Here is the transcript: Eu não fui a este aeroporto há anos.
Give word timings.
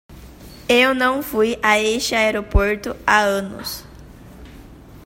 Eu 0.67 0.95
não 0.95 1.21
fui 1.21 1.59
a 1.61 1.77
este 1.79 2.15
aeroporto 2.15 2.97
há 3.05 3.19
anos. 3.19 3.85